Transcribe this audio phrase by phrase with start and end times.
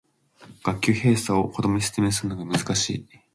[0.65, 3.05] 学級閉鎖を子供に説明するのが難しい